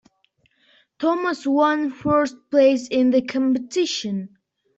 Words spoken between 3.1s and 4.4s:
the competition.